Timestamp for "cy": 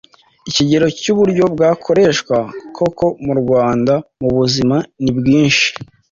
0.99-1.07